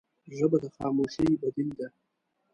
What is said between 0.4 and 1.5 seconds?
د خاموشۍ